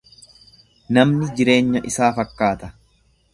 Namni 0.97 1.27
jireenya 1.41 1.83
isaa 1.91 2.11
fakkaata. 2.17 2.73